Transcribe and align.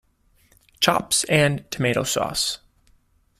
Chops 0.79 1.25
and 1.25 1.69
tomato 1.69 2.01
sauce. 2.01 2.57